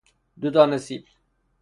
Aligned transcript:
دو 0.41 0.47
دانه 0.55 0.77
سیب 0.85 1.03